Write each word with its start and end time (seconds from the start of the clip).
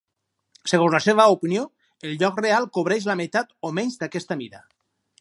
Segons 0.71 0.95
la 0.97 1.01
seva 1.07 1.25
opinió, 1.35 1.67
el 2.09 2.17
lloc 2.23 2.41
real 2.47 2.67
cobreix 2.79 3.09
la 3.13 3.19
meitat 3.23 3.57
o 3.71 3.75
menys 3.81 4.03
d'aquesta 4.05 4.41
mida. 4.45 4.69